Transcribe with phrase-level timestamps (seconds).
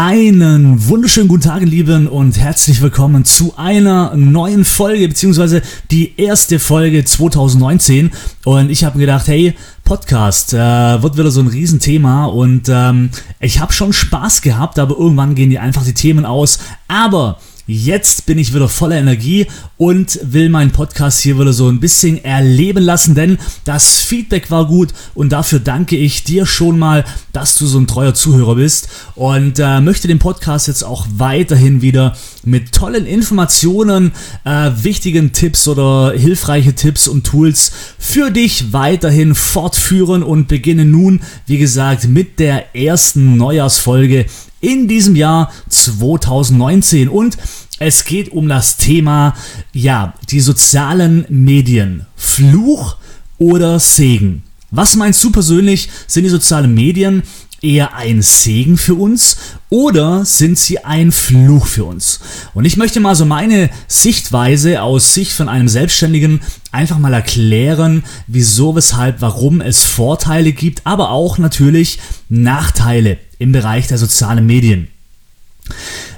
[0.00, 6.60] Einen wunderschönen guten Tag, Lieben, und herzlich willkommen zu einer neuen Folge, beziehungsweise die erste
[6.60, 8.12] Folge 2019.
[8.44, 10.56] Und ich habe gedacht, hey, Podcast äh,
[11.02, 15.50] wird wieder so ein Riesenthema und ähm, ich habe schon Spaß gehabt, aber irgendwann gehen
[15.50, 16.60] die einfach die Themen aus.
[16.86, 19.46] Aber Jetzt bin ich wieder voller Energie
[19.76, 23.36] und will meinen Podcast hier wieder so ein bisschen erleben lassen, denn
[23.66, 27.04] das Feedback war gut und dafür danke ich dir schon mal,
[27.34, 31.82] dass du so ein treuer Zuhörer bist und äh, möchte den Podcast jetzt auch weiterhin
[31.82, 34.12] wieder mit tollen Informationen,
[34.46, 41.20] äh, wichtigen Tipps oder hilfreiche Tipps und Tools für dich weiterhin fortführen und beginne nun,
[41.44, 44.24] wie gesagt, mit der ersten Neujahrsfolge
[44.60, 47.36] in diesem Jahr 2019 und
[47.78, 49.34] es geht um das Thema,
[49.72, 52.06] ja, die sozialen Medien.
[52.16, 52.96] Fluch
[53.38, 54.42] oder Segen?
[54.70, 55.88] Was meinst du persönlich?
[56.06, 57.22] Sind die sozialen Medien
[57.62, 59.36] eher ein Segen für uns
[59.70, 62.20] oder sind sie ein Fluch für uns?
[62.54, 66.40] Und ich möchte mal so meine Sichtweise aus Sicht von einem Selbstständigen
[66.72, 71.98] einfach mal erklären, wieso, weshalb, warum es Vorteile gibt, aber auch natürlich
[72.28, 74.88] Nachteile im Bereich der sozialen Medien.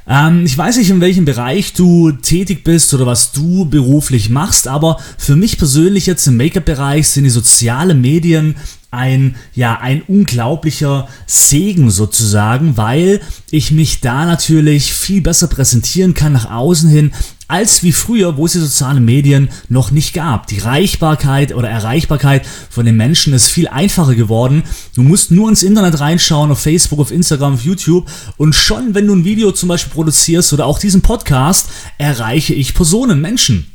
[0.06, 4.66] Ähm, ich weiß nicht, in welchem Bereich du tätig bist oder was du beruflich machst,
[4.66, 8.56] aber für mich persönlich jetzt im Make-up-Bereich sind die sozialen Medien
[8.90, 16.32] ein, ja, ein unglaublicher Segen sozusagen, weil ich mich da natürlich viel besser präsentieren kann
[16.32, 17.12] nach außen hin,
[17.46, 20.46] als wie früher, wo es die sozialen Medien noch nicht gab.
[20.46, 24.62] Die Reichbarkeit oder Erreichbarkeit von den Menschen ist viel einfacher geworden.
[24.94, 29.06] Du musst nur ins Internet reinschauen, auf Facebook, auf Instagram, auf YouTube und schon, wenn
[29.06, 33.66] du ein Video zum Beispiel produzierst oder auch diesen Podcast, erreiche ich Personen, Menschen.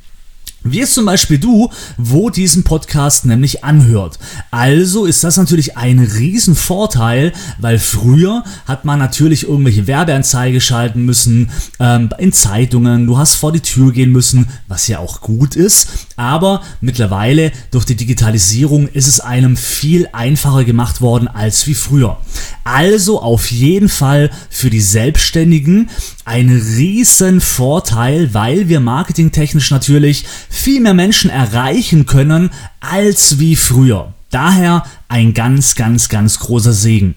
[0.67, 4.17] Wie es zum Beispiel du, wo diesen Podcast nämlich anhört.
[4.49, 11.51] Also ist das natürlich ein Riesenvorteil, weil früher hat man natürlich irgendwelche Werbeanzeige schalten müssen
[11.79, 15.87] ähm, in Zeitungen, du hast vor die Tür gehen müssen, was ja auch gut ist,
[16.15, 22.17] aber mittlerweile durch die Digitalisierung ist es einem viel einfacher gemacht worden als wie früher.
[22.63, 25.91] Also auf jeden Fall für die Selbstständigen
[26.25, 32.49] ein riesen Vorteil, weil wir marketingtechnisch natürlich viel mehr Menschen erreichen können
[32.81, 34.13] als wie früher.
[34.31, 37.15] Daher ein ganz, ganz, ganz großer Segen.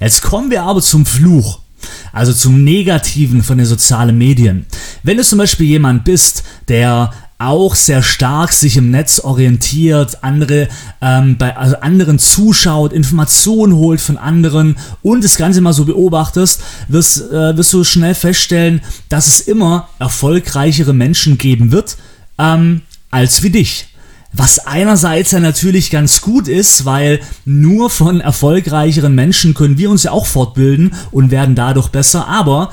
[0.00, 1.60] Jetzt kommen wir aber zum Fluch.
[2.12, 4.66] Also zum Negativen von den sozialen Medien.
[5.04, 10.68] Wenn du zum Beispiel jemand bist, der auch sehr stark sich im Netz orientiert, andere
[11.00, 16.60] ähm, bei also anderen zuschaut, Informationen holt von anderen und das Ganze mal so beobachtest,
[16.88, 21.96] wirst, äh, wirst du schnell feststellen, dass es immer erfolgreichere Menschen geben wird
[22.38, 23.86] ähm, als wie dich.
[24.32, 30.02] Was einerseits ja natürlich ganz gut ist, weil nur von erfolgreicheren Menschen können wir uns
[30.02, 32.70] ja auch fortbilden und werden dadurch besser, aber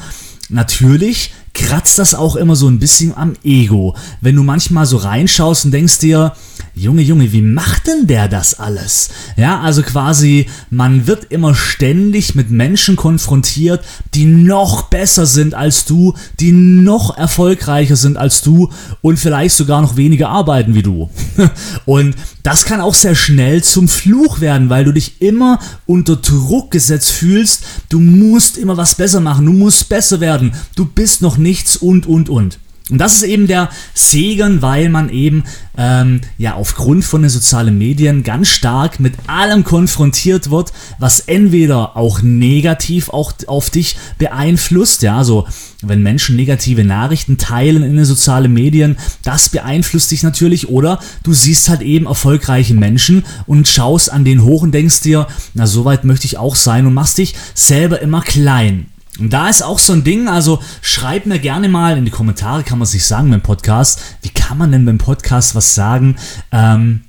[0.49, 3.95] natürlich kratzt das auch immer so ein bisschen am Ego.
[4.21, 6.33] Wenn du manchmal so reinschaust und denkst dir,
[6.77, 9.09] Junge, Junge, wie macht denn der das alles?
[9.37, 13.81] Ja, also quasi, man wird immer ständig mit Menschen konfrontiert,
[14.13, 19.81] die noch besser sind als du, die noch erfolgreicher sind als du und vielleicht sogar
[19.81, 21.09] noch weniger arbeiten wie du.
[21.85, 26.71] Und das kann auch sehr schnell zum Fluch werden, weil du dich immer unter Druck
[26.71, 27.63] gesetzt fühlst.
[27.87, 32.05] Du musst immer was besser machen, du musst besser werden, du bist noch nichts und,
[32.05, 32.59] und, und.
[32.91, 35.43] Und das ist eben der Segen, weil man eben
[35.75, 41.97] ähm, ja aufgrund von den sozialen Medien ganz stark mit allem konfrontiert wird, was entweder
[41.97, 45.47] auch negativ auch auf dich beeinflusst, ja, also
[45.81, 51.33] wenn Menschen negative Nachrichten teilen in den sozialen Medien, das beeinflusst dich natürlich, oder du
[51.33, 56.03] siehst halt eben erfolgreiche Menschen und schaust an den hoch und denkst dir, na soweit
[56.03, 58.91] möchte ich auch sein und machst dich selber immer klein.
[59.19, 62.63] Und da ist auch so ein Ding, also schreib mir gerne mal in die Kommentare,
[62.63, 66.17] kann man sich sagen beim Podcast, wie kann man denn beim Podcast was sagen,
[66.51, 67.04] ähm,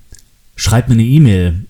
[0.56, 1.66] schreibt mir eine E-Mail.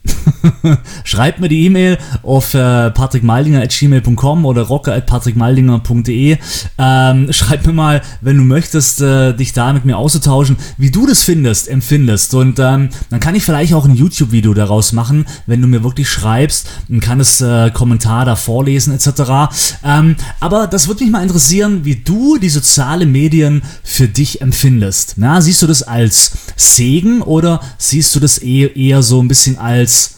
[1.05, 6.39] schreibt mir die E-Mail auf äh, patrickmaldinger.gmail.com oder rocker.patrickmaldinger.de.
[6.79, 11.07] Ähm, schreib mir mal, wenn du möchtest, äh, dich da mit mir auszutauschen, wie du
[11.07, 12.33] das findest, empfindest.
[12.35, 16.09] Und ähm, dann kann ich vielleicht auch ein YouTube-Video daraus machen, wenn du mir wirklich
[16.09, 19.81] schreibst und kann das äh, Kommentar da vorlesen etc.
[19.85, 25.15] Ähm, aber das würde mich mal interessieren, wie du die sozialen Medien für dich empfindest.
[25.17, 29.59] Na, siehst du das als Segen oder siehst du das eher, eher so ein bisschen
[29.59, 30.17] als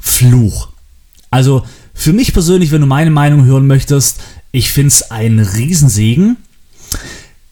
[0.00, 0.68] Fluch.
[1.30, 1.64] Also
[1.94, 4.20] für mich persönlich, wenn du meine Meinung hören möchtest,
[4.52, 6.36] ich finde es ein Riesensegen.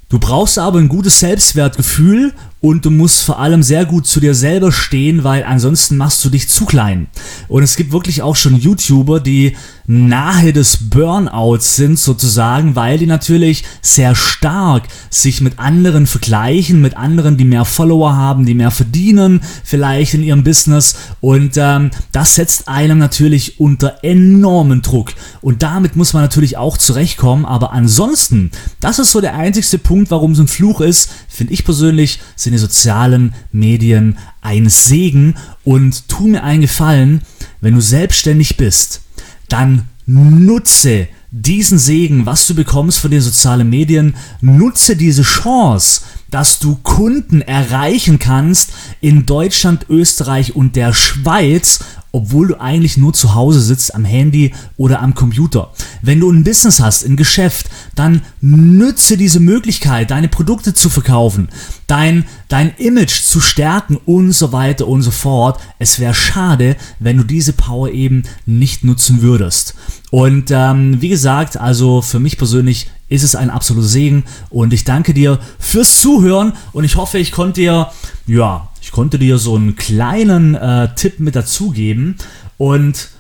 [0.09, 4.35] Du brauchst aber ein gutes Selbstwertgefühl und du musst vor allem sehr gut zu dir
[4.35, 7.07] selber stehen, weil ansonsten machst du dich zu klein.
[7.49, 9.57] Und es gibt wirklich auch schon YouTuber, die
[9.87, 16.97] nahe des Burnouts sind sozusagen, weil die natürlich sehr stark sich mit anderen vergleichen, mit
[16.97, 20.97] anderen, die mehr Follower haben, die mehr verdienen, vielleicht in ihrem Business.
[21.21, 25.13] Und ähm, das setzt einem natürlich unter enormen Druck.
[25.41, 27.45] Und damit muss man natürlich auch zurechtkommen.
[27.45, 28.51] Aber ansonsten,
[28.81, 32.53] das ist so der einzigste Punkt, warum es ein Fluch ist, finde ich persönlich, sind
[32.53, 35.35] die sozialen Medien ein Segen.
[35.65, 37.23] Und tu mir einen Gefallen,
[37.61, 39.03] wenn du selbstständig bist,
[39.49, 46.61] dann nutze diesen Segen, was du bekommst von den sozialen Medien, nutze diese Chance, dass
[46.61, 48.71] du Kunden erreichen kannst
[49.01, 51.81] in Deutschland, Österreich und der Schweiz
[52.17, 55.73] obwohl du eigentlich nur zu Hause sitzt am Handy oder am Computer.
[56.01, 61.49] Wenn du ein Business hast, ein Geschäft, dann nütze diese Möglichkeit, deine Produkte zu verkaufen,
[61.87, 65.61] dein, dein Image zu stärken und so weiter und so fort.
[65.79, 69.75] Es wäre schade, wenn du diese Power eben nicht nutzen würdest.
[70.11, 74.85] Und ähm, wie gesagt, also für mich persönlich ist es ein absoluter Segen und ich
[74.85, 77.91] danke dir fürs Zuhören und ich hoffe, ich konnte dir,
[78.27, 82.17] ja, ich konnte dir so einen kleinen äh, Tipp mit dazugeben
[82.59, 83.11] und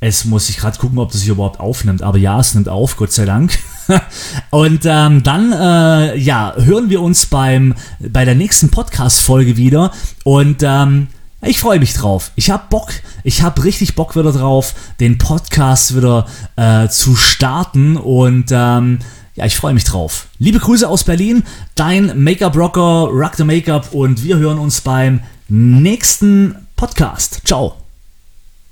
[0.00, 2.02] es muss ich gerade gucken, ob das hier überhaupt aufnimmt.
[2.02, 3.58] Aber ja, es nimmt auf, Gott sei Dank.
[4.50, 9.92] und ähm, dann, äh, ja, hören wir uns beim, bei der nächsten Podcast-Folge wieder.
[10.22, 11.08] Und ähm,
[11.42, 12.30] ich freue mich drauf.
[12.36, 12.90] Ich habe Bock,
[13.24, 17.96] ich habe richtig Bock wieder drauf, den Podcast wieder äh, zu starten.
[17.96, 19.00] Und ähm,
[19.34, 20.28] ja, ich freue mich drauf.
[20.38, 21.42] Liebe Grüße aus Berlin,
[21.74, 27.40] dein Make-up-Rocker, Rock the Make-up und wir hören uns beim nächsten Podcast.
[27.44, 27.87] Ciao.